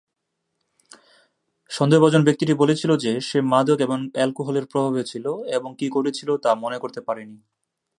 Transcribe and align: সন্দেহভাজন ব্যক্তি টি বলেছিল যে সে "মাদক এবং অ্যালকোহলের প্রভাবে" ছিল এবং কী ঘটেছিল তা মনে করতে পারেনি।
সন্দেহভাজন 1.71 2.21
ব্যক্তি 2.23 2.43
টি 2.45 2.53
বলেছিল 2.53 2.91
যে 2.97 3.11
সে 3.21 3.39
"মাদক 3.43 3.77
এবং 3.81 3.97
অ্যালকোহলের 4.13 4.65
প্রভাবে" 4.65 5.01
ছিল 5.03 5.25
এবং 5.57 5.69
কী 5.75 5.87
ঘটেছিল 5.89 6.29
তা 6.37 6.51
মনে 6.55 6.77
করতে 6.79 6.99
পারেনি। 7.01 7.37